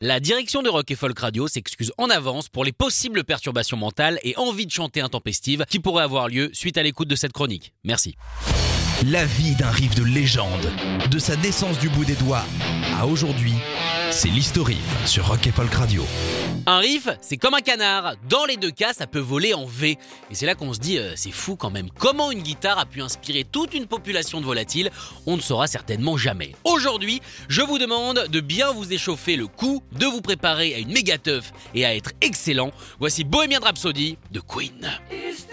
La 0.00 0.20
direction 0.20 0.62
de 0.62 0.68
Rock 0.68 0.92
et 0.92 0.94
Folk 0.94 1.18
Radio 1.18 1.48
s'excuse 1.48 1.92
en 1.98 2.08
avance 2.08 2.48
pour 2.48 2.64
les 2.64 2.70
possibles 2.70 3.24
perturbations 3.24 3.76
mentales 3.76 4.20
et 4.22 4.36
envie 4.36 4.64
de 4.64 4.70
chanter 4.70 5.00
intempestive 5.00 5.64
qui 5.68 5.80
pourraient 5.80 6.04
avoir 6.04 6.28
lieu 6.28 6.50
suite 6.52 6.78
à 6.78 6.84
l'écoute 6.84 7.08
de 7.08 7.16
cette 7.16 7.32
chronique. 7.32 7.72
Merci. 7.82 8.14
La 9.10 9.24
vie 9.24 9.56
d'un 9.56 9.70
riff 9.70 9.96
de 9.96 10.04
légende, 10.04 10.70
de 11.10 11.18
sa 11.18 11.34
naissance 11.34 11.80
du 11.80 11.88
bout 11.88 12.04
des 12.04 12.14
doigts 12.14 12.44
à 12.96 13.08
aujourd'hui, 13.08 13.54
c'est 14.10 14.28
l'historique 14.28 14.78
sur 15.06 15.26
Rock 15.26 15.46
et 15.46 15.50
Folk 15.50 15.72
Radio. 15.74 16.04
Un 16.66 16.78
riff, 16.78 17.08
c'est 17.20 17.36
comme 17.36 17.54
un 17.54 17.60
canard. 17.60 18.14
Dans 18.28 18.44
les 18.44 18.56
deux 18.56 18.70
cas, 18.70 18.92
ça 18.92 19.06
peut 19.06 19.18
voler 19.18 19.54
en 19.54 19.66
V. 19.66 19.98
Et 20.30 20.34
c'est 20.34 20.46
là 20.46 20.54
qu'on 20.54 20.72
se 20.72 20.78
dit, 20.78 20.98
euh, 20.98 21.12
c'est 21.16 21.30
fou 21.30 21.56
quand 21.56 21.70
même. 21.70 21.88
Comment 21.98 22.30
une 22.30 22.42
guitare 22.42 22.78
a 22.78 22.86
pu 22.86 23.00
inspirer 23.02 23.44
toute 23.44 23.74
une 23.74 23.86
population 23.86 24.40
de 24.40 24.46
volatiles 24.46 24.90
On 25.26 25.36
ne 25.36 25.40
saura 25.42 25.66
certainement 25.66 26.16
jamais. 26.16 26.52
Aujourd'hui, 26.64 27.20
je 27.48 27.62
vous 27.62 27.78
demande 27.78 28.26
de 28.28 28.40
bien 28.40 28.72
vous 28.72 28.92
échauffer 28.92 29.36
le 29.36 29.46
cou, 29.46 29.82
de 29.92 30.06
vous 30.06 30.20
préparer 30.20 30.74
à 30.74 30.78
une 30.78 30.92
méga 30.92 31.18
teuf 31.18 31.52
et 31.74 31.84
à 31.84 31.94
être 31.94 32.12
excellent. 32.20 32.70
Voici 32.98 33.24
Bohemian 33.24 33.60
Rhapsody 33.62 34.16
de 34.30 34.40
Queen. 34.40 34.90
Is 35.10 35.46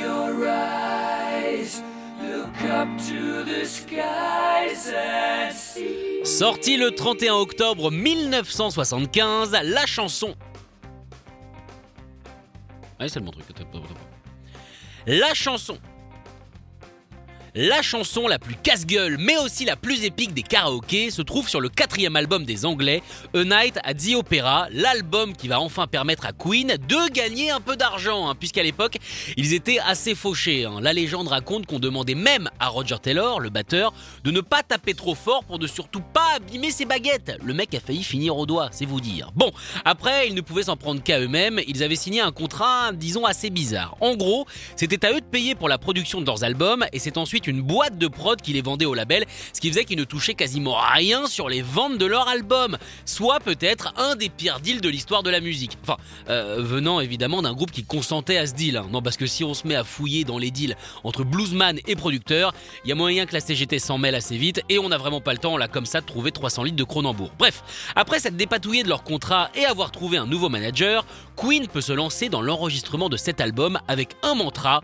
your. 0.00 0.30
Sortie 6.24 6.76
le 6.76 6.90
31 6.90 7.34
octobre 7.34 7.90
1975, 7.90 9.56
la 9.64 9.86
chanson. 9.86 10.34
Ah, 12.98 13.08
c'est 13.08 13.18
le 13.18 13.24
bon 13.24 13.30
truc. 13.32 13.46
La 15.06 15.34
chanson. 15.34 15.78
La 17.56 17.82
chanson 17.82 18.28
la 18.28 18.38
plus 18.38 18.54
casse-gueule, 18.54 19.16
mais 19.18 19.36
aussi 19.38 19.64
la 19.64 19.74
plus 19.74 20.04
épique 20.04 20.32
des 20.32 20.42
karaokés, 20.42 21.10
se 21.10 21.20
trouve 21.20 21.48
sur 21.48 21.60
le 21.60 21.68
quatrième 21.68 22.14
album 22.14 22.44
des 22.44 22.64
Anglais, 22.64 23.02
A 23.34 23.42
Night 23.42 23.76
at 23.82 23.94
the 23.94 24.14
Opera, 24.14 24.68
l'album 24.70 25.34
qui 25.34 25.48
va 25.48 25.60
enfin 25.60 25.88
permettre 25.88 26.26
à 26.26 26.32
Queen 26.32 26.68
de 26.68 27.12
gagner 27.12 27.50
un 27.50 27.60
peu 27.60 27.74
d'argent, 27.76 28.28
hein, 28.28 28.36
puisqu'à 28.38 28.62
l'époque, 28.62 28.98
ils 29.36 29.52
étaient 29.52 29.80
assez 29.80 30.14
fauchés. 30.14 30.64
hein. 30.64 30.78
La 30.80 30.92
légende 30.92 31.26
raconte 31.26 31.66
qu'on 31.66 31.80
demandait 31.80 32.14
même 32.14 32.48
à 32.60 32.68
Roger 32.68 32.98
Taylor, 33.02 33.40
le 33.40 33.50
batteur, 33.50 33.92
de 34.22 34.30
ne 34.30 34.40
pas 34.40 34.62
taper 34.62 34.94
trop 34.94 35.16
fort 35.16 35.42
pour 35.42 35.58
ne 35.58 35.66
surtout 35.66 36.02
pas 36.02 36.36
abîmer 36.36 36.70
ses 36.70 36.84
baguettes. 36.84 37.36
Le 37.42 37.52
mec 37.52 37.74
a 37.74 37.80
failli 37.80 38.04
finir 38.04 38.36
au 38.36 38.46
doigt, 38.46 38.68
c'est 38.70 38.86
vous 38.86 39.00
dire. 39.00 39.30
Bon, 39.34 39.50
après, 39.84 40.28
ils 40.28 40.34
ne 40.34 40.40
pouvaient 40.40 40.64
s'en 40.64 40.76
prendre 40.76 41.02
qu'à 41.02 41.18
eux-mêmes, 41.18 41.60
ils 41.66 41.82
avaient 41.82 41.96
signé 41.96 42.20
un 42.20 42.30
contrat, 42.30 42.92
disons, 42.92 43.24
assez 43.24 43.50
bizarre. 43.50 43.96
En 44.00 44.14
gros, 44.14 44.46
c'était 44.76 45.04
à 45.04 45.10
eux 45.12 45.20
de 45.20 45.26
payer 45.26 45.56
pour 45.56 45.68
la 45.68 45.78
production 45.78 46.20
de 46.20 46.26
leurs 46.26 46.44
albums, 46.44 46.86
et 46.92 47.00
c'est 47.00 47.18
ensuite 47.18 47.39
une 47.46 47.62
boîte 47.62 47.98
de 47.98 48.08
prod 48.08 48.40
qui 48.40 48.52
les 48.52 48.62
vendait 48.62 48.86
au 48.86 48.94
label, 48.94 49.24
ce 49.52 49.60
qui 49.60 49.68
faisait 49.68 49.84
qu'ils 49.84 49.98
ne 49.98 50.04
touchaient 50.04 50.34
quasiment 50.34 50.76
rien 50.78 51.26
sur 51.26 51.48
les 51.48 51.62
ventes 51.62 51.98
de 51.98 52.06
leur 52.06 52.28
album. 52.28 52.76
Soit 53.04 53.40
peut-être 53.40 53.92
un 53.96 54.16
des 54.16 54.28
pires 54.28 54.60
deals 54.60 54.80
de 54.80 54.88
l'histoire 54.88 55.22
de 55.22 55.30
la 55.30 55.40
musique. 55.40 55.76
Enfin, 55.82 55.96
euh, 56.28 56.56
venant 56.60 57.00
évidemment 57.00 57.42
d'un 57.42 57.52
groupe 57.52 57.70
qui 57.70 57.84
consentait 57.84 58.36
à 58.36 58.46
ce 58.46 58.54
deal. 58.54 58.76
hein. 58.76 58.86
Non, 58.90 59.02
parce 59.02 59.16
que 59.16 59.26
si 59.26 59.44
on 59.44 59.54
se 59.54 59.66
met 59.66 59.74
à 59.74 59.84
fouiller 59.84 60.24
dans 60.24 60.38
les 60.38 60.50
deals 60.50 60.76
entre 61.04 61.24
bluesman 61.24 61.78
et 61.86 61.96
producteur, 61.96 62.52
il 62.84 62.88
y 62.88 62.92
a 62.92 62.94
moyen 62.94 63.26
que 63.26 63.32
la 63.32 63.40
CGT 63.40 63.78
s'en 63.78 63.98
mêle 63.98 64.14
assez 64.14 64.36
vite, 64.36 64.62
et 64.68 64.78
on 64.78 64.88
n'a 64.88 64.98
vraiment 64.98 65.20
pas 65.20 65.32
le 65.32 65.38
temps, 65.38 65.56
là, 65.56 65.68
comme 65.68 65.86
ça, 65.86 66.00
de 66.00 66.06
trouver 66.06 66.32
300 66.32 66.64
litres 66.64 66.76
de 66.76 66.84
Cronenbourg. 66.84 67.32
Bref, 67.38 67.62
après 67.96 68.18
s'être 68.20 68.36
dépatouillé 68.36 68.82
de 68.82 68.88
leur 68.88 69.02
contrat 69.02 69.50
et 69.54 69.64
avoir 69.64 69.90
trouvé 69.90 70.16
un 70.16 70.26
nouveau 70.26 70.48
manager, 70.48 71.04
Queen 71.36 71.66
peut 71.68 71.80
se 71.80 71.92
lancer 71.92 72.28
dans 72.28 72.42
l'enregistrement 72.42 73.08
de 73.08 73.16
cet 73.16 73.40
album 73.40 73.78
avec 73.88 74.10
un 74.22 74.34
mantra 74.34 74.82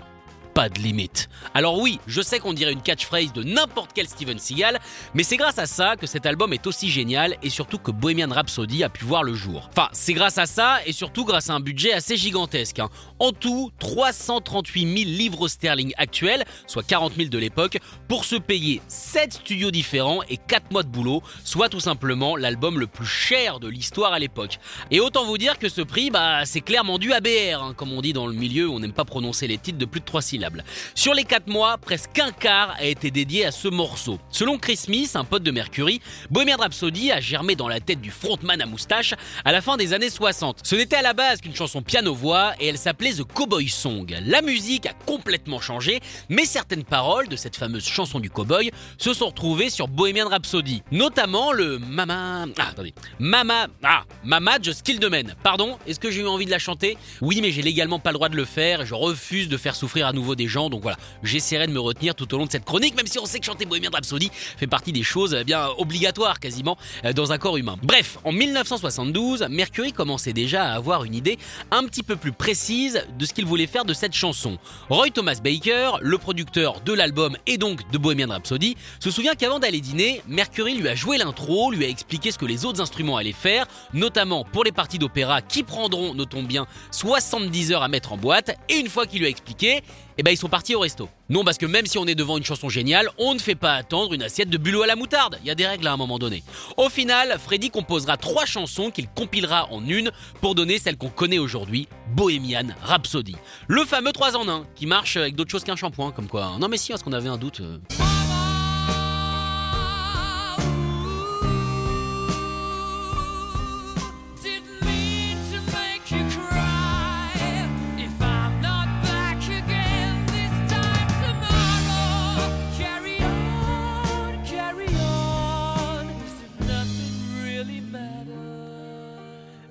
pas 0.57 0.71
de 0.71 0.79
limite. 0.81 1.29
Alors 1.53 1.79
oui, 1.79 2.01
je 2.07 2.23
sais 2.23 2.39
qu'on 2.39 2.55
dirait 2.55 2.73
une 2.73 2.81
catchphrase 2.81 3.31
de 3.35 3.43
n'importe 3.43 3.91
quel 3.95 4.09
Steven 4.09 4.39
Seagal, 4.39 4.79
mais 5.13 5.23
c'est 5.23 5.37
grâce 5.37 5.59
à 5.59 5.67
ça 5.67 5.97
que 5.97 6.07
cet 6.07 6.25
album 6.25 6.55
est 6.55 6.67
aussi 6.67 6.91
génial 6.91 7.37
et 7.43 7.51
surtout 7.51 7.77
que 7.77 7.91
Bohemian 7.91 8.31
Rhapsody 8.31 8.83
a 8.83 8.89
pu 8.89 9.05
voir 9.05 9.23
le 9.23 9.35
jour. 9.35 9.69
Enfin, 9.71 9.91
c'est 9.93 10.15
grâce 10.15 10.39
à 10.39 10.47
ça 10.47 10.79
et 10.87 10.93
surtout 10.93 11.27
grâce 11.27 11.51
à 11.51 11.53
un 11.53 11.61
budget 11.61 11.93
assez 11.93 12.17
gigantesque. 12.17 12.79
hein. 12.79 12.89
En 13.19 13.33
tout, 13.33 13.71
338 13.81 14.81
000 14.81 15.11
livres 15.11 15.47
sterling 15.47 15.93
actuels, 15.99 16.47
soit 16.67 16.87
40 16.87 17.17
000 17.17 17.29
de 17.29 17.37
l'époque, 17.37 17.77
pour 18.09 18.25
se 18.25 18.37
payer 18.37 18.81
7 18.89 19.35
studios 19.35 19.71
différents 19.71 20.23
et 20.31 20.39
4 20.39 20.71
mois 20.71 20.85
de 20.85 20.89
boulot, 20.89 21.23
soit 21.45 21.69
tout 21.69 21.81
simplement 21.81 22.35
l'album 22.35 22.81
le 22.81 22.87
plus 22.87 23.05
cher 23.05 23.61
de 23.61 23.69
l'histoire 23.69 24.15
à 24.15 24.19
l'époque. 24.19 24.59
Et 24.91 25.01
autant 25.01 25.27
vous 25.27 25.37
dire 25.37 25.59
que 25.59 25.69
ce 25.69 25.83
prix, 25.83 26.11
bah, 26.11 26.47
c'est 26.47 26.63
clairement 26.63 26.99
dû 26.99 27.13
à 27.13 27.21
BR, 27.21 27.63
hein, 27.63 27.75
comme 27.77 27.93
on 27.93 28.01
dit 28.01 28.15
dans 28.15 28.27
le 28.27 28.33
milieu, 28.33 28.71
on 28.71 28.81
n'aime 28.81 28.95
pas 28.95 29.05
prononcer 29.05 29.47
les 29.47 29.59
titres 29.59 29.79
de 29.79 29.85
plus 29.85 30.01
de 30.01 30.07
3 30.07 30.23
syllabes. 30.23 30.46
Sur 30.95 31.15
les 31.15 31.25
4 31.25 31.49
mois, 31.49 31.79
presque 31.79 32.19
un 32.19 32.33
quart 32.33 32.75
a 32.79 32.85
été 32.85 33.11
dédié 33.11 33.47
à 33.47 33.51
ce 33.51 33.69
morceau. 33.69 34.19
Selon 34.31 34.59
Chris 34.59 34.77
Smith, 34.77 35.15
un 35.15 35.25
pote 35.25 35.43
de 35.43 35.51
Mercury, 35.51 36.01
Bohemian 36.31 36.57
Rhapsody 36.57 37.11
a 37.13 37.21
germé 37.21 37.57
dans 37.57 37.69
la 37.69 37.81
tête 37.81 38.01
du 38.01 38.11
frontman 38.11 38.61
à 38.61 38.67
moustache 38.67 39.15
à 39.45 39.53
la 39.53 39.61
fin 39.61 39.77
des 39.77 39.93
années 39.93 40.11
60. 40.11 40.61
Ce 40.63 40.77
n'était 40.77 40.97
à 40.97 41.03
la 41.03 41.13
base 41.13 41.41
qu'une 41.41 41.55
chanson 41.55 41.83
piano-voix 41.83 42.55
et 42.61 42.69
elle 42.69 42.79
s'appelait 42.79 43.13
The 43.13 43.25
Cowboy 43.25 43.69
Song. 43.69 44.15
La 44.25 44.43
musique 44.43 44.87
a 44.87 44.93
complètement 44.93 45.61
changé, 45.61 46.01
mais 46.29 46.45
certaines 46.45 46.85
paroles 46.85 47.29
de 47.29 47.37
cette 47.37 47.57
fameuse 47.57 47.87
chanson 47.87 48.21
du 48.21 48.31
cowboy 48.31 48.71
se 48.99 49.13
sont 49.13 49.27
retrouvées 49.27 49.71
sur 49.71 49.89
Bohemian 49.89 50.29
Rhapsody, 50.29 50.83
notamment 50.91 51.53
le 51.53 51.79
Mama. 51.79 52.47
Ah, 52.59 52.69
attendez. 52.71 52.95
Mama. 53.19 53.67
Ah, 53.83 54.05
Mama 54.25 54.59
Just 54.63 54.83
Kill 54.83 55.01
the 55.01 55.11
Man. 55.11 55.35
Pardon, 55.43 55.79
est-ce 55.87 56.01
que 56.01 56.11
j'ai 56.11 56.23
eu 56.23 56.27
envie 56.27 56.47
de 56.47 56.51
la 56.51 56.59
chanter? 56.59 56.97
Oui, 57.21 57.41
mais 57.41 57.51
j'ai 57.51 57.63
légalement 57.63 57.99
pas 57.99 58.11
le 58.11 58.15
droit 58.15 58.29
de 58.29 58.37
le 58.37 58.45
faire 58.45 58.77
je 58.85 58.95
refuse 58.95 59.49
de 59.49 59.57
faire 59.57 59.75
souffrir 59.75 60.07
à 60.07 60.13
nouveau 60.13 60.35
des 60.37 60.49
gens, 60.49 60.71
donc 60.71 60.83
voilà, 60.83 60.97
j'essaierai 61.23 61.67
de 61.67 61.73
me 61.73 61.81
retenir 61.81 62.15
tout 62.15 62.33
au 62.35 62.39
long 62.39 62.47
de 62.47 62.53
cette 62.53 62.65
chronique, 62.65 62.97
même 62.97 63.07
si 63.07 63.19
on 63.19 63.27
sait 63.27 63.41
que 63.41 63.47
chanter 63.47 63.67
Bohemian 63.67 63.91
Rhapsody 63.93 64.31
fait 64.33 64.67
partie 64.67 64.93
des 64.93 65.03
choses 65.03 65.37
eh 65.39 65.45
bien 65.45 65.69
obligatoires 65.79 66.39
quasiment 66.41 66.77
euh, 67.05 67.13
dans 67.13 67.33
un 67.33 67.39
corps 67.39 67.57
humain. 67.57 67.77
Bref, 67.83 68.19
en 68.25 68.33
1972, 68.33 69.47
Mercury 69.51 69.93
commençait 69.93 70.33
déjà 70.33 70.65
à 70.65 70.75
avoir 70.75 71.05
une 71.05 71.15
idée 71.15 71.39
un 71.71 71.85
petit 71.85 72.03
peu 72.03 72.17
plus 72.17 72.33
précise 72.33 73.05
de 73.19 73.27
ce 73.27 73.33
qu'il 73.33 73.47
voulait 73.47 73.67
faire 73.67 73.85
de 73.85 73.95
cette 73.95 74.13
chanson. 74.13 74.59
Roy 74.89 75.11
Thomas 75.11 75.39
Baker, 75.43 75.93
le 76.01 76.19
producteur 76.19 76.81
de 76.81 76.93
l'album 76.93 77.37
et 77.47 77.59
donc 77.59 77.91
de 77.91 77.99
Bohemian 77.99 78.29
Rhapsody, 78.29 78.77
se 79.01 79.11
souvient 79.11 79.35
qu'avant 79.35 79.59
d'aller 79.59 79.81
dîner, 79.81 80.23
Mercury 80.29 80.77
lui 80.77 80.89
a 80.89 80.95
joué 80.95 81.19
l'intro, 81.19 81.71
lui 81.71 81.85
a 81.85 81.89
expliqué 81.89 82.31
ce 82.31 82.39
que 82.39 82.47
les 82.47 82.65
autres 82.65 82.81
instruments 82.81 83.17
allaient 83.17 83.33
faire, 83.33 83.67
notamment 83.93 84.45
pour 84.45 84.65
les 84.65 84.73
parties 84.73 84.99
d'opéra 84.99 85.43
qui 85.43 85.63
prendront, 85.63 86.15
notons 86.15 86.43
bien, 86.43 86.67
70 86.91 87.73
heures 87.73 87.83
à 87.83 87.89
mettre 87.89 88.13
en 88.13 88.17
boîte, 88.17 88.57
et 88.69 88.75
une 88.75 88.89
fois 88.89 89.07
qu'il 89.07 89.21
lui 89.21 89.27
a 89.27 89.31
expliqué, 89.31 89.83
eh 90.19 90.23
ben 90.23 90.31
ils 90.31 90.37
sont 90.37 90.49
partis 90.49 90.75
au 90.75 90.81
resto. 90.81 91.09
Non, 91.29 91.45
parce 91.45 91.59
que 91.59 91.67
même 91.67 91.87
si 91.87 91.99
on 91.99 92.07
est 92.07 92.15
devant 92.15 92.37
une 92.39 92.45
chanson 92.45 92.69
géniale, 92.69 93.09
on 93.19 93.35
ne 93.35 93.39
fait 93.39 93.55
pas 93.55 93.75
attendre 93.75 94.13
une 94.13 94.23
assiette 94.23 94.49
de 94.51 94.59
bulot 94.59 94.83
à 94.83 94.87
la 94.87 94.97
moutarde. 94.97 95.39
Il 95.43 95.49
y 95.49 95.51
a 95.51 95.55
des 95.55 95.67
règles 95.67 95.87
à 95.87 95.93
un 95.93 95.97
moment 95.97 96.19
donné. 96.19 96.43
Au 96.77 96.89
final, 96.89 97.39
Freddy 97.43 97.71
composera 97.71 98.17
trois 98.17 98.47
chansons 98.47 98.91
qu'il 98.91 99.09
compilera 99.09 99.71
en 99.73 99.85
une 99.87 100.11
pour 100.41 100.55
donner 100.55 100.79
celle 100.79 100.97
qu'on 100.97 101.09
connaît 101.09 101.39
aujourd'hui, 101.39 101.89
Bohemian 102.15 102.69
Rhapsody. 102.83 103.37
Le 103.69 103.85
fameux 103.85 104.13
3 104.13 104.37
en 104.37 104.49
1 104.49 104.67
qui 104.75 104.87
marche 104.87 105.17
avec 105.17 105.35
d'autres 105.35 105.51
choses 105.51 105.65
qu'un 105.65 105.77
shampoing, 105.77 106.13
comme 106.13 106.29
quoi. 106.29 106.53
Non 106.61 106.69
mais 106.69 106.77
si, 106.77 106.89
parce 106.91 107.03
qu'on 107.03 107.13
avait 107.13 107.29
un 107.29 107.39
doute. 107.39 107.61
euh. 107.61 107.79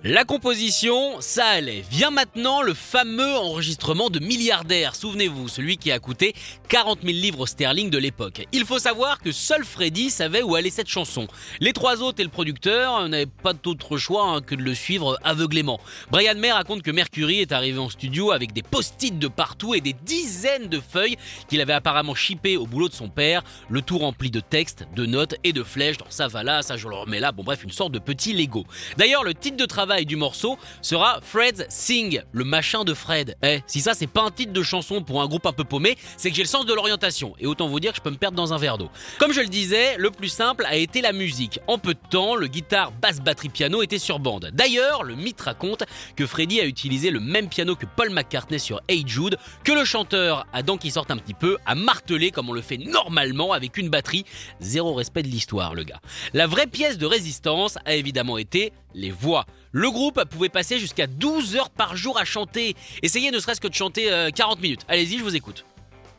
La 0.07 0.23
composition, 0.23 1.19
ça 1.19 1.47
allait. 1.47 1.83
Vient 1.89 2.11
maintenant 2.11 2.61
le 2.61 2.75
fameux 2.75 3.37
enregistrement 3.37 4.11
de 4.11 4.19
Milliardaire. 4.19 4.93
Souvenez-vous, 4.93 5.47
celui 5.47 5.77
qui 5.77 5.91
a 5.91 5.97
coûté 5.97 6.35
40 6.69 6.99
000 7.01 7.11
livres 7.13 7.47
sterling 7.47 7.89
de 7.89 7.97
l'époque. 7.97 8.45
Il 8.51 8.65
faut 8.65 8.77
savoir 8.77 9.19
que 9.19 9.31
seul 9.31 9.65
Freddy 9.65 10.11
savait 10.11 10.43
où 10.43 10.53
allait 10.53 10.69
cette 10.69 10.89
chanson. 10.89 11.25
Les 11.59 11.73
trois 11.73 12.03
autres 12.03 12.19
et 12.19 12.23
le 12.23 12.29
producteur 12.29 13.09
n'avaient 13.09 13.25
pas 13.25 13.53
d'autre 13.53 13.97
choix 13.97 14.27
hein, 14.27 14.41
que 14.41 14.53
de 14.53 14.61
le 14.61 14.75
suivre 14.75 15.17
aveuglément. 15.23 15.79
Brian 16.11 16.35
May 16.35 16.51
raconte 16.51 16.83
que 16.83 16.91
Mercury 16.91 17.39
est 17.39 17.51
arrivé 17.51 17.79
en 17.79 17.89
studio 17.89 18.31
avec 18.31 18.53
des 18.53 18.61
post-it 18.61 19.17
de 19.17 19.27
partout 19.27 19.73
et 19.73 19.81
des 19.81 19.95
dizaines 20.03 20.67
de 20.67 20.79
feuilles 20.79 21.17
qu'il 21.47 21.61
avait 21.61 21.73
apparemment 21.73 22.13
chippées 22.13 22.57
au 22.57 22.67
boulot 22.67 22.89
de 22.89 22.93
son 22.93 23.09
père, 23.09 23.41
le 23.69 23.81
tout 23.81 23.97
rempli 23.97 24.29
de 24.29 24.39
textes, 24.39 24.85
de 24.95 25.07
notes 25.07 25.33
et 25.43 25.51
de 25.51 25.63
flèches. 25.63 25.97
Dans 25.97 26.05
ça 26.11 26.27
va 26.27 26.43
là, 26.43 26.61
ça 26.61 26.77
je 26.77 26.87
le 26.87 26.95
remets 26.95 27.19
là. 27.19 27.31
Bon 27.31 27.41
bref, 27.41 27.63
une 27.63 27.71
sorte 27.71 27.91
de 27.91 27.97
petit 27.97 28.33
Lego. 28.33 28.67
D'ailleurs, 28.97 29.23
le 29.23 29.33
titre 29.33 29.57
de 29.57 29.65
travail 29.65 29.95
du 30.05 30.15
morceau 30.15 30.57
sera 30.81 31.19
Fred's 31.21 31.65
Sing, 31.69 32.21
le 32.31 32.43
machin 32.43 32.83
de 32.83 32.93
Fred. 32.93 33.35
Eh, 33.43 33.59
si 33.67 33.81
ça 33.81 33.93
c'est 33.93 34.07
pas 34.07 34.21
un 34.21 34.31
titre 34.31 34.53
de 34.53 34.63
chanson 34.63 35.01
pour 35.01 35.21
un 35.21 35.27
groupe 35.27 35.45
un 35.45 35.53
peu 35.53 35.63
paumé, 35.63 35.97
c'est 36.17 36.29
que 36.29 36.35
j'ai 36.35 36.43
le 36.43 36.47
sens 36.47 36.65
de 36.65 36.73
l'orientation. 36.73 37.35
Et 37.39 37.47
autant 37.47 37.67
vous 37.67 37.79
dire 37.79 37.91
que 37.91 37.97
je 37.97 38.01
peux 38.01 38.09
me 38.09 38.17
perdre 38.17 38.37
dans 38.37 38.53
un 38.53 38.57
verre 38.57 38.77
d'eau. 38.77 38.89
Comme 39.19 39.33
je 39.33 39.41
le 39.41 39.47
disais, 39.47 39.97
le 39.97 40.11
plus 40.11 40.29
simple 40.29 40.65
a 40.65 40.75
été 40.75 41.01
la 41.01 41.13
musique. 41.13 41.59
En 41.67 41.77
peu 41.77 41.93
de 41.93 41.99
temps, 42.09 42.35
le 42.35 42.47
guitare, 42.47 42.91
basse, 42.91 43.19
batterie, 43.19 43.49
piano 43.49 43.81
était 43.81 43.99
sur 43.99 44.19
bande. 44.19 44.49
D'ailleurs, 44.53 45.03
le 45.03 45.15
mythe 45.15 45.41
raconte 45.41 45.83
que 46.15 46.25
Freddy 46.25 46.59
a 46.59 46.65
utilisé 46.65 47.09
le 47.09 47.19
même 47.19 47.49
piano 47.49 47.75
que 47.75 47.85
Paul 47.85 48.09
McCartney 48.09 48.59
sur 48.59 48.81
Hey 48.87 49.03
Jude, 49.05 49.37
que 49.63 49.71
le 49.71 49.85
chanteur, 49.85 50.45
dents 50.65 50.77
qui 50.77 50.91
sortent 50.91 51.11
un 51.11 51.17
petit 51.17 51.33
peu, 51.33 51.57
a 51.65 51.75
martelé 51.75 52.31
comme 52.31 52.49
on 52.49 52.53
le 52.53 52.61
fait 52.61 52.77
normalement 52.77 53.53
avec 53.53 53.77
une 53.77 53.89
batterie. 53.89 54.25
Zéro 54.59 54.93
respect 54.93 55.23
de 55.23 55.27
l'histoire, 55.27 55.75
le 55.75 55.83
gars. 55.83 55.99
La 56.33 56.47
vraie 56.47 56.67
pièce 56.67 56.97
de 56.97 57.05
résistance 57.05 57.77
a 57.85 57.95
évidemment 57.95 58.37
été 58.37 58.73
les 58.95 59.11
voix. 59.11 59.45
Le 59.71 59.91
groupe 59.91 60.23
pouvait 60.25 60.49
passer 60.49 60.79
jusqu'à 60.79 61.05
12 61.05 61.55
heures 61.57 61.69
par 61.69 61.95
jour 61.95 62.17
à 62.17 62.25
chanter. 62.25 62.75
Essayez 63.03 63.29
ne 63.29 63.39
serait-ce 63.39 63.61
que 63.61 63.67
de 63.67 63.73
chanter 63.73 64.11
euh, 64.11 64.29
40 64.33 64.61
minutes. 64.61 64.81
Allez-y, 64.87 65.19
je 65.19 65.23
vous 65.23 65.35
écoute. 65.35 65.65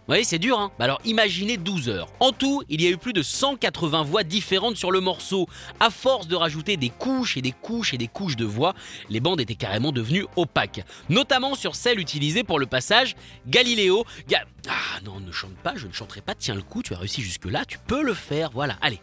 Vous 0.06 0.12
voyez, 0.12 0.22
c'est 0.22 0.38
dur, 0.38 0.56
hein 0.60 0.70
Bah 0.78 0.84
Alors 0.84 1.00
imaginez 1.04 1.56
12 1.56 1.88
heures. 1.88 2.06
En 2.20 2.30
tout, 2.30 2.62
il 2.68 2.80
y 2.80 2.86
a 2.86 2.90
eu 2.90 2.96
plus 2.96 3.12
de 3.12 3.22
180 3.22 4.04
voix 4.04 4.22
différentes 4.22 4.76
sur 4.76 4.92
le 4.92 5.00
morceau. 5.00 5.48
À 5.80 5.90
force 5.90 6.28
de 6.28 6.36
rajouter 6.36 6.76
des 6.76 6.90
couches 6.90 7.36
et 7.36 7.42
des 7.42 7.50
couches 7.50 7.92
et 7.92 7.98
des 7.98 8.06
couches 8.06 8.36
de 8.36 8.44
voix, 8.44 8.74
les 9.10 9.18
bandes 9.18 9.40
étaient 9.40 9.56
carrément 9.56 9.90
devenues 9.90 10.24
opaques. 10.36 10.84
Notamment 11.08 11.56
sur 11.56 11.74
celle 11.74 11.98
utilisée 11.98 12.44
pour 12.44 12.60
le 12.60 12.66
passage 12.66 13.16
Galiléo. 13.48 14.04
Ga- 14.28 14.44
ah 14.68 15.00
non, 15.04 15.18
ne 15.18 15.32
chante 15.32 15.54
pas, 15.56 15.74
je 15.76 15.86
ne 15.88 15.92
chanterai 15.92 16.20
pas, 16.20 16.34
tiens 16.36 16.54
le 16.54 16.62
coup, 16.62 16.82
tu 16.82 16.92
as 16.94 16.98
réussi 16.98 17.22
jusque-là, 17.22 17.64
tu 17.66 17.78
peux 17.78 18.02
le 18.02 18.14
faire, 18.14 18.50
voilà, 18.52 18.76
allez, 18.80 18.98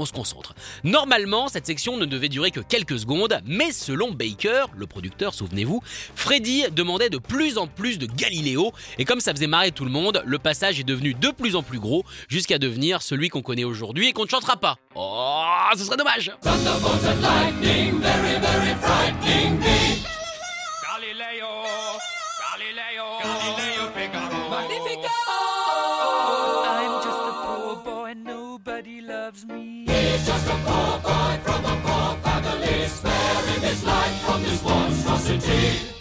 on 0.00 0.04
se 0.04 0.12
concentre. 0.12 0.52
Normalement, 0.82 1.46
cette 1.46 1.64
section 1.64 1.96
ne 1.96 2.06
devait 2.06 2.28
durer 2.28 2.50
que 2.50 2.58
quelques 2.58 2.98
secondes, 2.98 3.38
mais 3.46 3.70
selon 3.70 4.10
Baker, 4.10 4.64
le 4.76 4.88
producteur, 4.88 5.32
souvenez-vous, 5.32 5.80
Freddy 6.16 6.64
demandait 6.72 7.08
de 7.08 7.18
plus 7.18 7.56
en 7.56 7.68
plus 7.68 7.98
de 7.98 8.06
Galiléo, 8.06 8.72
et 8.98 9.04
comme 9.04 9.20
ça 9.20 9.32
faisait 9.32 9.46
marrer 9.46 9.70
tout 9.70 9.84
le 9.84 9.92
monde, 9.92 10.20
le 10.26 10.35
passage 10.38 10.80
est 10.80 10.84
devenu 10.84 11.14
de 11.14 11.30
plus 11.30 11.56
en 11.56 11.62
plus 11.62 11.78
gros, 11.78 12.04
jusqu'à 12.28 12.58
devenir 12.58 13.02
celui 13.02 13.28
qu'on 13.28 13.42
connaît 13.42 13.64
aujourd'hui 13.64 14.08
et 14.08 14.12
qu'on 14.12 14.24
ne 14.24 14.28
chantera 14.28 14.56
pas. 14.56 14.76
Oh, 14.94 15.44
ce 15.76 15.84
serait 15.84 15.96
dommage 15.96 16.32
Galileo, 20.82 21.46
Galileo, 22.40 23.18
Galileo 23.22 23.84
Figaro. 23.94 24.50
Magnifico! 24.50 25.08
I'm 26.64 27.02
just 27.02 27.20
a 27.20 27.32
poor 27.44 27.76
boy, 27.84 28.14
nobody 28.14 29.00
loves 29.00 29.44
me. 29.46 29.84
He's 29.86 30.26
just 30.26 30.46
a 30.46 30.56
poor 30.64 30.98
boy 31.00 31.38
from 31.44 31.64
a 31.64 31.76
poor 31.84 32.16
family, 32.22 32.86
sparing 32.88 33.62
his 33.62 33.84
life 33.84 34.20
from 34.24 34.42
this 34.42 34.62
monstrosity. 34.62 35.95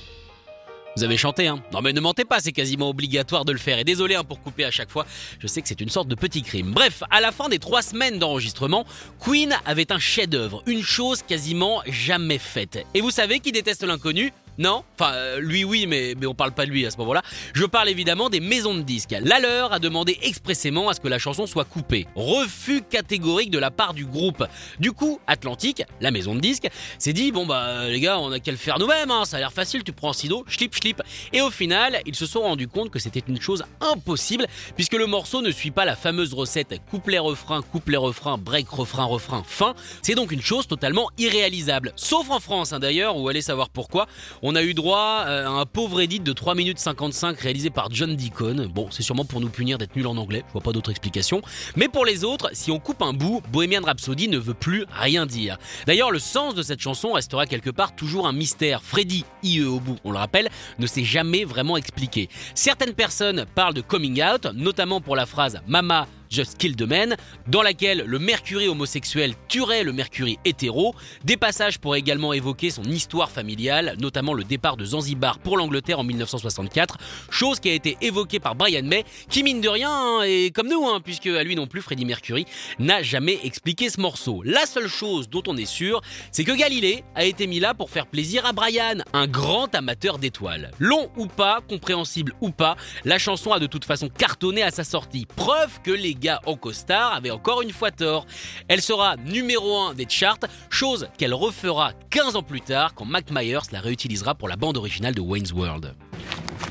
Vous 0.98 1.04
avez 1.04 1.18
chanté, 1.18 1.48
hein 1.48 1.62
Non 1.74 1.82
mais 1.82 1.92
ne 1.92 2.00
mentez 2.00 2.24
pas, 2.24 2.40
c'est 2.40 2.54
quasiment 2.54 2.90
obligatoire 2.90 3.44
de 3.44 3.52
le 3.52 3.58
faire. 3.58 3.80
Et 3.80 3.84
désolé 3.84 4.16
hein, 4.16 4.24
pour 4.24 4.42
couper 4.42 4.64
à 4.64 4.72
chaque 4.72 4.90
fois, 4.90 5.06
je 5.40 5.48
sais 5.48 5.62
que 5.62 5.68
c'est 5.68 5.82
une 5.82 5.90
sorte 5.90 6.08
de 6.08 6.16
petit 6.16 6.42
crime. 6.42 6.72
Bref, 6.72 7.04
à 7.12 7.20
la 7.20 7.34
fin 7.34 7.50
des 7.50 7.60
trois 7.60 7.82
semaines 7.82 8.18
d'enregistrement, 8.18 8.86
Queen 9.20 9.54
avait 9.66 9.92
un 9.92 10.00
chef-d'œuvre, 10.00 10.64
une 10.68 10.84
chose 10.84 11.22
quasiment 11.22 11.82
jamais 11.86 12.38
faite. 12.38 12.86
Et 12.94 13.02
vous 13.02 13.12
savez 13.12 13.42
qui 13.42 13.52
déteste 13.52 13.84
l'inconnu? 13.84 14.32
Non 14.58 14.84
Enfin, 14.98 15.14
euh, 15.14 15.40
lui 15.40 15.64
oui, 15.64 15.86
mais, 15.88 16.16
on 16.26 16.34
parle 16.34 16.54
pas 16.54 16.66
de 16.66 16.72
lui 16.72 16.86
à 16.86 16.92
ce 16.92 16.98
moment-là. 16.98 17.22
Je 17.54 17.66
parle 17.66 17.90
évidemment 17.90 18.30
des 18.30 18.40
maisons 18.40 18.76
de 18.76 18.82
disques. 18.82 19.16
La 19.22 19.40
leur 19.40 19.74
a 19.74 19.80
demandé 19.80 20.18
expressément 20.22 20.90
à 20.90 20.94
ce 20.94 21.00
que 21.00 21.08
la 21.08 21.20
chanson 21.20 21.48
soit 21.48 21.66
coupée. 21.66 22.08
Refus 22.16 22.82
catégorique 22.82 23.52
de 23.52 23.60
la 23.60 23.72
part 23.72 23.94
du 23.94 24.06
groupe. 24.06 24.46
Du 24.80 24.92
coup, 24.92 25.20
Atlantique, 25.28 25.84
la 26.02 26.12
maison 26.12 26.36
de 26.36 26.40
disques, 26.40 26.70
s'est 26.98 27.14
dit 27.14 27.32
bon 27.32 27.46
bah 27.46 27.88
les 27.88 28.00
gars, 28.00 28.20
on 28.20 28.32
a 28.32 28.40
qu'à 28.40 28.52
le 28.52 28.58
faire 28.58 28.80
nous-mêmes, 28.80 29.12
hein, 29.12 29.26
ça 29.26 29.38
a 29.38 29.40
l'air 29.40 29.54
facile, 29.54 29.84
tu 29.84 29.92
prends 29.92 30.12
un 30.12 30.14
sido, 30.14 30.46
schlip 30.48 30.74
schlip. 30.74 31.02
Et 31.34 31.42
au 31.42 31.50
final, 31.50 32.00
ils 32.06 32.16
se 32.16 32.26
sont 32.26 32.42
rendus 32.42 32.68
compte 32.68 32.90
que 32.90 33.00
c'était 33.00 33.24
une 33.28 33.42
chose 33.42 33.64
impossible 33.82 34.48
puisque 34.76 34.94
le 34.94 35.06
morceau 35.06 35.42
ne 35.42 35.52
suit 35.52 35.72
pas 35.72 35.86
la 35.86 35.96
fameuse 35.96 36.34
recette 36.34 36.80
couplet-refrain, 36.90 37.62
couplet-refrain, 37.62 38.38
break, 38.38 38.70
refrain, 38.70 39.06
refrain, 39.06 39.44
fin. 39.46 39.76
C'est 40.02 40.16
donc 40.16 40.32
une 40.32 40.42
chose 40.42 40.68
totalement 40.68 41.10
irréalisable. 41.18 41.92
Sauf 41.96 42.30
en 42.30 42.40
France 42.40 42.74
hein, 42.74 42.80
d'ailleurs, 42.80 43.18
où 43.18 43.28
allez 43.28 43.42
savoir 43.42 43.70
pourquoi. 43.70 44.08
On 44.48 44.54
a 44.54 44.62
eu 44.62 44.76
droit 44.76 45.24
euh, 45.26 45.48
à 45.48 45.50
un 45.50 45.66
pauvre 45.66 46.02
edit 46.02 46.20
de 46.20 46.32
3 46.32 46.54
minutes 46.54 46.78
55 46.78 47.40
réalisé 47.40 47.72
par 47.72 47.90
John 47.90 48.16
Deacon. 48.16 48.70
Bon, 48.72 48.90
c'est 48.92 49.02
sûrement 49.02 49.26
pour 49.26 49.42
nous 49.42 49.50
punir 49.50 49.80
d'être 49.80 49.96
nuls 49.96 50.06
en 50.06 50.18
anglais, 50.18 50.44
je 50.48 50.54
vois 50.54 50.62
pas 50.62 50.72
d'autre 50.72 50.92
explication. 50.92 51.42
Mais 51.76 51.88
pour 51.88 52.06
les 52.06 52.24
autres, 52.24 52.52
si 52.54 52.70
on 52.70 52.78
coupe 52.78 53.02
un 53.02 53.12
bout, 53.12 53.42
Bohemian 53.52 53.82
Rhapsody 53.84 54.28
ne 54.28 54.38
veut 54.38 54.54
plus 54.54 54.86
rien 54.92 55.26
dire. 55.26 55.58
D'ailleurs, 55.88 56.12
le 56.12 56.20
sens 56.20 56.54
de 56.54 56.62
cette 56.62 56.80
chanson 56.80 57.14
restera 57.14 57.48
quelque 57.48 57.72
part 57.72 57.96
toujours 57.96 58.28
un 58.28 58.34
mystère. 58.34 58.84
Freddy, 58.84 59.26
IE 59.42 59.64
au 59.64 59.80
bout, 59.80 59.98
on 60.04 60.12
le 60.12 60.20
rappelle, 60.20 60.50
ne 60.78 60.86
s'est 60.86 61.04
jamais 61.04 61.44
vraiment 61.44 61.76
expliqué. 61.76 62.30
Certaines 62.54 62.94
personnes 62.94 63.46
parlent 63.56 63.74
de 63.74 63.82
coming 63.82 64.22
out, 64.22 64.46
notamment 64.54 65.02
pour 65.02 65.16
la 65.16 65.26
phrase 65.26 65.60
Mama 65.66 66.06
Just 66.30 66.58
Kill 66.58 66.76
the 66.76 66.84
Man, 66.84 67.16
dans 67.48 67.62
laquelle 67.62 68.04
le 68.06 68.20
Mercury 68.20 68.68
homosexuel 68.68 69.34
tuerait 69.48 69.84
le 69.84 69.94
Mercury 69.94 70.38
hétéro. 70.46 70.96
Des 71.24 71.38
passages 71.38 71.80
pourraient 71.80 72.00
également 72.00 72.34
évoquer 72.34 72.70
son 72.70 72.84
histoire 72.84 73.32
familiale, 73.32 73.96
notamment 74.00 74.34
le 74.34 74.44
départ 74.44 74.78
de 74.78 74.86
Zanzibar 74.86 75.40
pour 75.40 75.58
l'Angleterre 75.58 76.00
en 76.00 76.04
1964, 76.04 76.98
chose 77.30 77.60
qui 77.60 77.70
a 77.70 77.74
été 77.74 77.98
évoquée 78.02 78.40
par 78.40 78.56
Brian 78.56 78.84
May, 78.84 79.04
qui 79.30 79.44
mine 79.44 79.62
de 79.62 79.70
rien 79.70 79.92
hein, 79.92 80.22
est 80.24 80.54
comme 80.54 80.68
nous, 80.68 80.86
hein, 80.88 81.02
puisque 81.04 81.28
à 81.28 81.44
lui 81.44 81.56
non 81.56 81.68
plus 81.68 81.82
Freddie 81.82 82.06
Mercury 82.06 82.46
n'a 82.80 83.04
jamais 83.04 83.40
expliqué 83.44 83.90
ce 83.90 84.00
morceau. 84.00 84.42
La 84.44 84.66
seule 84.66 84.88
chose 84.88 85.30
dont 85.30 85.44
on 85.48 85.58
est 85.58 85.66
sûr, 85.66 86.02
c'est 86.32 86.44
que 86.44 86.52
Galilée 86.52 87.04
a 87.16 87.26
été 87.26 87.48
mis 87.48 87.60
là 87.60 87.74
pour 87.74 87.90
faire 87.90 88.08
plaisir 88.08 88.46
à 88.46 88.54
Brian, 88.54 89.00
un 89.14 89.28
grand 89.28 89.74
amateur 89.76 90.18
d'étoiles. 90.18 90.72
Long 90.80 91.10
ou 91.18 91.28
pas, 91.28 91.62
compréhensible 91.68 92.34
ou 92.42 92.52
pas, 92.52 92.76
la 93.04 93.18
chanson 93.18 93.52
a 93.52 93.60
de 93.60 93.68
toute 93.68 93.86
façon 93.86 94.10
cartonné 94.10 94.64
à 94.64 94.72
sa 94.72 94.84
sortie. 94.84 95.26
Preuve 95.36 95.82
que 95.84 95.92
les 95.92 96.16
gars 96.26 96.42
en 96.48 96.56
costard 96.56 97.14
avaient 97.14 97.30
encore 97.30 97.62
une 97.62 97.72
fois 97.72 97.92
tort. 97.92 98.26
Elle 98.68 98.82
sera 98.82 99.16
numéro 99.16 99.78
1 99.78 99.94
des 99.94 100.08
charts, 100.10 100.40
chose 100.72 101.08
qu'elle 101.20 101.36
refera 101.36 101.92
15 102.10 102.36
ans 102.36 102.42
plus 102.42 102.62
tard 102.62 102.96
quand 102.96 103.06
Mac 103.06 103.30
Myers 103.30 103.70
la 103.72 103.80
réutilisera 103.80 104.34
pour 104.34 104.50
la 104.50 104.56
bande 104.56 104.76
originale 104.76 105.14
de 105.14 105.22
Wayne's 105.22 105.54
World. 105.54 105.94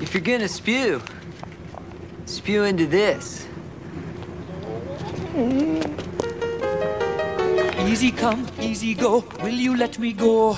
If 0.02 0.12
you're 0.12 0.25
gonna 0.25 0.49
spew, 0.49 0.99
spew 2.26 2.64
into 2.64 2.87
this. 2.87 3.46
Easy 7.87 8.11
come, 8.11 8.44
easy 8.61 8.94
go, 8.94 9.25
will 9.44 9.54
you 9.54 9.76
let 9.76 10.00
me 10.00 10.12
go? 10.12 10.56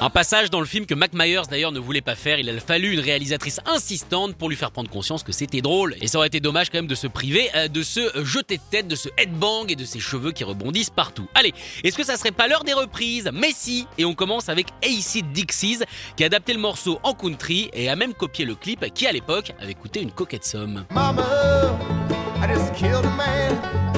Un 0.00 0.10
passage 0.10 0.50
dans 0.50 0.60
le 0.60 0.66
film 0.66 0.84
que 0.84 0.94
Mac 0.94 1.12
Myers 1.14 1.42
d'ailleurs 1.50 1.72
ne 1.72 1.78
voulait 1.78 2.02
pas 2.02 2.14
faire, 2.14 2.38
il 2.38 2.48
a 2.50 2.60
fallu 2.60 2.92
une 2.92 3.00
réalisatrice 3.00 3.60
insistante 3.64 4.36
pour 4.36 4.48
lui 4.50 4.56
faire 4.56 4.70
prendre 4.70 4.90
conscience 4.90 5.22
que 5.22 5.32
c'était 5.32 5.62
drôle. 5.62 5.96
Et 6.02 6.08
ça 6.08 6.18
aurait 6.18 6.26
été 6.26 6.40
dommage 6.40 6.68
quand 6.68 6.78
même 6.78 6.86
de 6.86 6.94
se 6.94 7.06
priver 7.06 7.48
euh, 7.56 7.68
de 7.68 7.82
ce 7.82 8.00
jeté 8.22 8.58
de 8.58 8.62
tête, 8.70 8.86
de 8.86 8.96
ce 8.96 9.08
headbang 9.16 9.64
et 9.70 9.76
de 9.76 9.84
ses 9.84 10.00
cheveux 10.00 10.32
qui 10.32 10.44
rebondissent 10.44 10.90
partout. 10.90 11.26
Allez, 11.34 11.54
est-ce 11.82 11.96
que 11.96 12.04
ça 12.04 12.16
serait 12.16 12.32
pas 12.32 12.48
l'heure 12.48 12.64
des 12.64 12.74
reprises? 12.74 13.30
Mais 13.32 13.52
si 13.54 13.86
Et 13.96 14.04
on 14.04 14.14
commence 14.14 14.48
avec 14.48 14.66
AC 14.82 15.22
Dixies 15.32 15.80
qui 16.16 16.22
a 16.22 16.26
adapté 16.26 16.52
le 16.52 16.60
morceau 16.60 17.00
en 17.02 17.14
country 17.14 17.70
et 17.72 17.88
a 17.88 17.96
même 17.96 18.12
copié 18.14 18.44
le 18.44 18.54
clip 18.54 18.84
qui 18.92 19.06
à 19.06 19.12
l'époque 19.12 19.52
avait 19.60 19.74
coûté 19.74 20.02
une 20.02 20.12
coquette 20.12 20.44
somme. 20.44 20.84
Mama, 20.90 21.22
I 22.42 22.46
just 22.46 22.74
killed 22.74 23.04
a 23.04 23.16
man. 23.16 23.93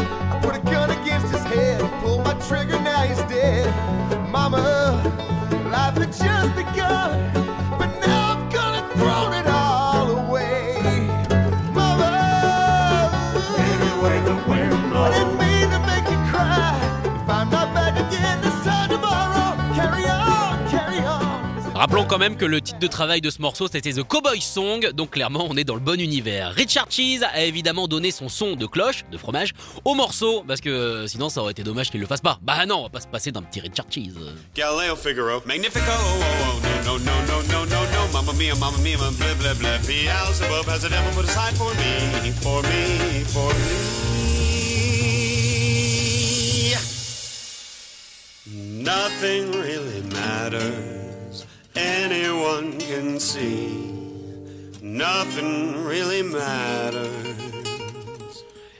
Rappelons 21.86 22.04
quand 22.04 22.18
même 22.18 22.36
que 22.36 22.44
le 22.44 22.60
titre 22.60 22.80
de 22.80 22.86
travail 22.88 23.20
de 23.20 23.30
ce 23.30 23.40
morceau 23.40 23.68
c'était 23.70 23.92
The 23.92 24.02
Cowboy 24.02 24.40
Song, 24.40 24.90
donc 24.92 25.10
clairement 25.10 25.46
on 25.48 25.56
est 25.56 25.62
dans 25.62 25.76
le 25.76 25.80
bon 25.80 26.00
univers. 26.00 26.52
Richard 26.52 26.88
Cheese 26.90 27.20
a 27.22 27.44
évidemment 27.44 27.86
donné 27.86 28.10
son 28.10 28.28
son 28.28 28.56
de 28.56 28.66
cloche, 28.66 29.04
de 29.12 29.16
fromage, 29.16 29.52
au 29.84 29.94
morceau, 29.94 30.42
parce 30.48 30.60
que 30.60 30.68
euh, 30.68 31.06
sinon 31.06 31.28
ça 31.28 31.42
aurait 31.42 31.52
été 31.52 31.62
dommage 31.62 31.92
qu'il 31.92 32.00
le 32.00 32.06
fasse 32.06 32.20
pas. 32.20 32.40
Bah 32.42 32.66
non, 32.66 32.78
on 32.78 32.82
va 32.82 32.88
pas 32.88 32.98
se 32.98 33.06
passer 33.06 33.30
d'un 33.30 33.42
petit 33.42 33.60
Richard 33.60 33.86
Cheese. 33.88 34.16
Galileo 34.56 34.96
Figaro, 34.96 35.40
Magnifico, 35.46 35.84
oh, 35.86 36.24
oh, 36.48 36.92
me. 38.32 38.56
Nothing 48.86 49.50
really 49.50 50.02
matters, 50.12 51.05
anyone 51.76 52.78
can 52.78 53.18
see. 53.18 53.92
Nothing 54.82 55.84
really 55.84 56.22
matters. 56.22 57.36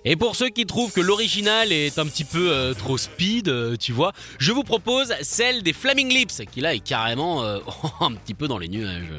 Et 0.09 0.15
pour 0.15 0.37
ceux 0.37 0.51
qui 0.51 0.67
trouvent 0.67 0.93
que 0.93 1.01
l'original 1.01 1.73
est 1.73 1.99
un 1.99 2.07
petit 2.07 2.23
peu 2.23 2.53
euh, 2.53 2.75
trop 2.75 2.97
speed, 2.97 3.49
euh, 3.49 3.77
tu 3.77 3.91
vois, 3.91 4.13
je 4.39 4.53
vous 4.53 4.63
propose 4.63 5.13
celle 5.21 5.65
des 5.65 5.73
Flaming 5.73 6.09
Lips, 6.09 6.43
qui 6.53 6.61
là 6.61 6.75
est 6.75 6.79
carrément 6.79 7.43
euh, 7.43 7.59
un 8.01 8.13
petit 8.13 8.35
peu 8.35 8.47
dans 8.47 8.59
les 8.59 8.69
nuages. 8.69 9.11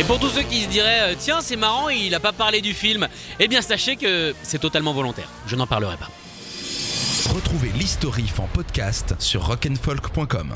Et 0.00 0.04
pour 0.04 0.18
tous 0.18 0.30
ceux 0.30 0.42
qui 0.44 0.62
se 0.62 0.68
diraient, 0.70 1.12
euh, 1.12 1.14
tiens 1.18 1.42
c'est 1.42 1.56
marrant, 1.56 1.90
il 1.90 2.14
a 2.14 2.20
pas 2.20 2.32
parlé 2.32 2.62
du 2.62 2.72
film, 2.72 3.06
eh 3.38 3.48
bien 3.48 3.60
sachez 3.60 3.96
que 3.96 4.34
c'est 4.42 4.58
totalement 4.58 4.94
volontaire, 4.94 5.28
je 5.46 5.56
n'en 5.56 5.66
parlerai 5.66 5.98
pas. 5.98 6.08
Retrouvez 7.34 7.68
l'historif 7.78 8.40
en 8.40 8.46
podcast 8.46 9.14
sur 9.18 9.42
rock'n'folk.com. 9.46 10.54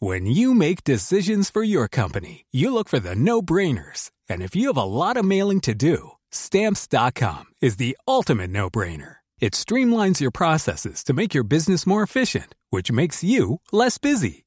When 0.00 0.24
you 0.24 0.54
make 0.54 0.82
decisions 0.82 1.50
for 1.52 1.62
your 1.62 1.88
company, 1.88 2.46
you 2.50 2.72
look 2.72 2.88
for 2.88 2.98
the 2.98 3.14
no-brainers. 3.14 4.10
And 4.30 4.40
if 4.40 4.56
you 4.56 4.68
have 4.68 4.78
a 4.78 4.84
lot 4.84 5.18
of 5.18 5.26
mailing 5.26 5.60
to 5.60 5.74
do, 5.74 6.12
stamps.com 6.30 7.44
is 7.60 7.76
the 7.76 7.98
ultimate 8.08 8.48
no-brainer. 8.48 9.16
It 9.42 9.52
streamlines 9.52 10.20
your 10.20 10.30
processes 10.30 11.04
to 11.04 11.12
make 11.12 11.34
your 11.34 11.44
business 11.44 11.86
more 11.86 12.02
efficient, 12.02 12.54
which 12.70 12.90
makes 12.90 13.22
you 13.22 13.60
less 13.72 13.98
busy. 13.98 14.46